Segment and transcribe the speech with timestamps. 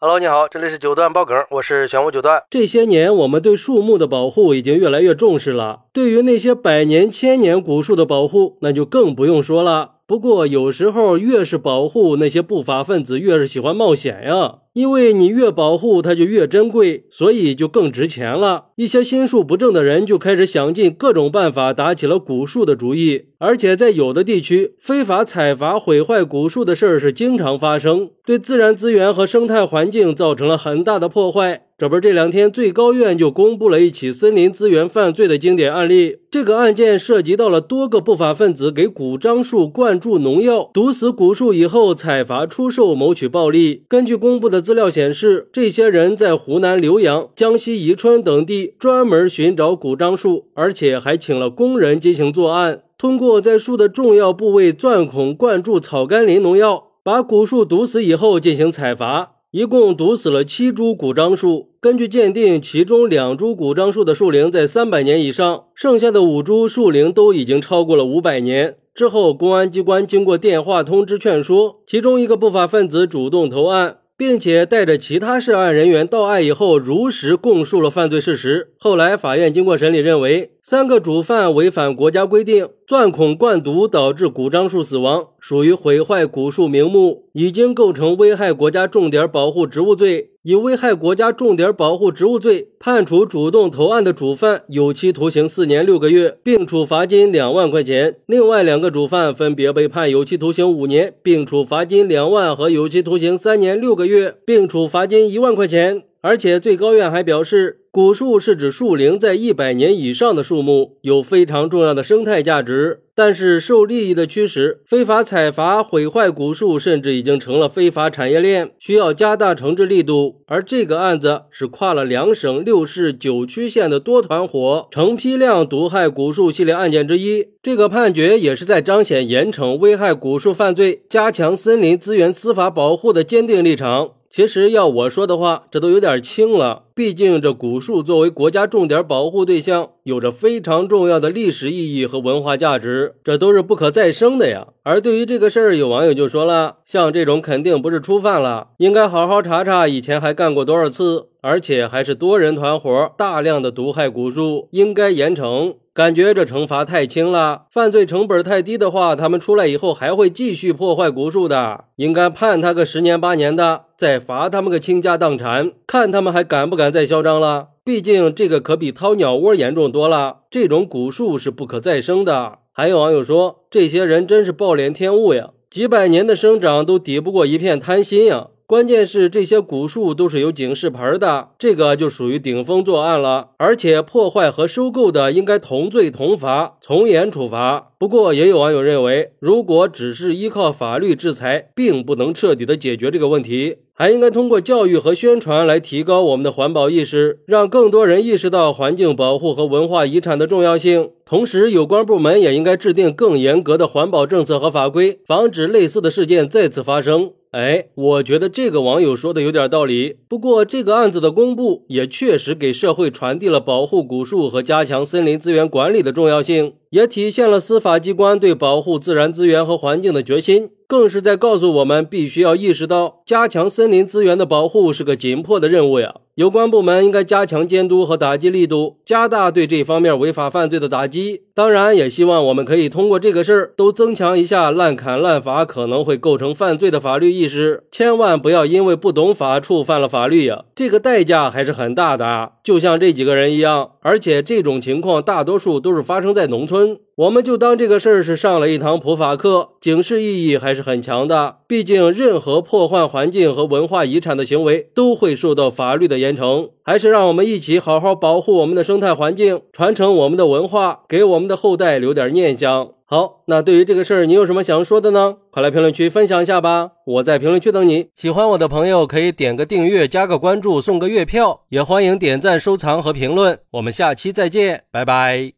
[0.00, 2.44] Hello，你好，这里是九段爆梗，我是玄武九段。
[2.48, 5.86] 这些年，我们对树木的保护已经越来越重视了。
[5.92, 9.94] 对于那些百年、千年古树的保护，那就更不用说了。
[10.08, 14.60] 不过，有时候越是保护那些不法分子，越是喜欢冒险呀。
[14.72, 18.68] 因为你越保护它就越珍贵，所以就更值钱了。
[18.76, 31.66] 一些心术不正的人就开始想尽各种办法打起了古树的主意，而且在有的地区，非法采伐毁坏古树的事儿是经常发生，对自然资源和生态环境造成了很大的破坏。
[31.80, 36.16] 这不，这两天最高院就公布了一起森林资源犯罪的经典案例。
[36.28, 43.84] 这个案件涉及到了多个不法分子给古樟树灌注农药，毒死古树以后采伐出售，谋取暴利。
[43.86, 52.82] 根据公布的资料显示，这些人在湖南浏阳、江西宜春等地专门寻找古樟树，而且还请了工人进行作案。
[52.98, 59.37] 通过在树的重要部位钻孔灌注草甘膦农药，把古树毒死以后进行采伐。
[59.50, 61.70] 一共毒死了七株古樟树。
[61.80, 68.76] 根据鉴定，其中两株古樟树的树龄在三百年以上，剩下的五株树龄都已经超过了五百年。
[68.94, 73.96] 之后，公安机关经过电话通知劝说，其中一个不法分子主动投案。
[74.18, 78.72] 并且带着其他涉案人员到案以后，如实供述了犯罪事实。
[78.76, 90.32] 后来，法院经过审理，认为三个主犯违反国家规定，钻孔灌毒导致古樟树死亡，属于毁坏古树名木，已经构成危害国家重点保护植物罪。
[90.42, 98.16] 以危害国家重点保护植物罪判处主动投案的主犯有期徒刑四年六个月，并处罚金两万块钱。
[98.26, 106.02] 另外两个主犯分别被判有期徒刑五年，并处罚金两万和有期徒刑三年六个月，并处罚金一万块钱。
[106.20, 113.02] 而且最高院还表示，古树是指树龄在一百年以上的树木，有非常重要的生态价值。
[113.14, 120.42] 但是受利益的驱使，非法采伐毁坏古树，甚至已经成了非法产业链，需要加大惩治力度。
[120.46, 127.48] 而这个案子是跨了两省六市九区县的多团伙，成批量毒害古树系列案件之一。
[127.62, 134.10] 这个判决也是在彰显严惩危害古树犯罪、加强森林资源司法保护的坚定立场。
[134.30, 136.84] 其实要我说的话，这都有点轻了。
[136.94, 144.68] 毕竟这古树作为国家重点保护对象，有着非常重要的历史意义和文化价值，这都是不可再生的呀。
[144.82, 155.76] 而对于这个事儿，有网友就说了，像这种肯定不是初犯了，应该好好查查以前还干过多少次，而且还是多人团伙大量的毒害古树，应该严惩。
[155.94, 161.86] 感觉这惩罚太轻了，犯罪成本太低的话，他们出来以后还会继续破坏古树的。
[161.96, 167.68] 应该判他个十年八年的，再罚他们个倾家荡产，看他们还敢不敢再嚣张了。
[167.82, 172.58] 毕竟这个可比掏鸟窝严重多了，这种古树是不可再生的。
[172.70, 178.48] 还有网友说，这些人真是暴殄天物呀，几百年的生长都抵不过一片贪心呀。
[178.68, 183.52] 关键是这些古树都是有警示牌的，这个就属于顶风作案了。
[183.56, 187.92] 而且破坏和收购的应该同罪同罚，从严处罚。
[187.98, 201.12] 不过也有网友认为，如果只是依靠法律制裁，并不能彻底的解决这个问题，还应该通过教育和宣传来提高我们的环保意识，让更多人意识到环境保护和文化遗产的重要性。
[201.24, 207.30] 同时，有关部门也应该制定更严格的环保政策和法规，防止类似的事件再次发生。
[207.58, 210.18] 哎，我觉得这个网友说的有点道理。
[210.28, 220.70] 不过，这个案子的公布也确实给社会传递了保护古树和加强森林资源管理的重要性，也体现了司法机关对保护自然资源和环境的决心。
[220.86, 226.14] 更是在告诉我们，必须要意识到加强森林资源的保护是个紧迫的任务呀！
[226.36, 231.42] 有关部门应该加强监督和打击力度，加大对这方面违法犯罪的打击。
[231.52, 240.64] 当然，也希望我们可以通过这个事儿，都增强一下滥砍滥伐可能会构成犯罪的法律意识，千万不要因为不懂法触犯了法律呀！
[240.74, 243.90] 这个代价还是很大的，就像这几个人一样。
[244.00, 246.77] 而且这种情况大多数都是发生在农村
[247.16, 251.56] 我们就当这个事儿是上了一堂普法课，警示意义还是很强的。
[251.66, 256.70] 毕竟，任何破坏环境和文化遗产的行为都会受到法律的严惩。
[256.84, 262.90] 还是让我们一起好好保护我们的生态环境，传承我们的文化，给我们的后代留点念想。
[263.04, 265.36] 好，那对于这个事儿，你有什么想说的呢？
[265.50, 266.90] 快来评论区分享一下吧！
[267.06, 268.08] 我在评论区等你。
[268.14, 273.58] 喜欢我的朋友可以点个订阅，加个关注，送个月票，也欢迎点赞、收藏和评论。
[273.72, 275.54] 我们下期再见，拜拜。